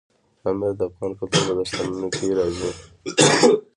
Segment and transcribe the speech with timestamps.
[0.41, 2.71] پامیر د افغان کلتور په داستانونو کې راځي.